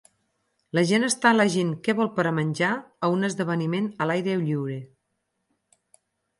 La 0.77 0.83
gent 0.91 1.05
està 1.07 1.33
elegint 1.37 1.73
què 1.89 1.95
vol 1.99 2.09
per 2.15 2.25
a 2.31 2.33
menjar 2.39 2.71
a 2.79 3.11
un 3.19 3.29
esdeveniment 3.29 3.93
a 4.07 4.11
l'aire 4.11 4.41
lliure 4.47 4.81